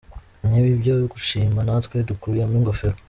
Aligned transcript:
Ni 0.47 0.57
ibyo 0.73 0.93
gushima, 1.13 1.59
natwe 1.67 1.95
dukuyemo 2.09 2.53
ingofero. 2.59 2.97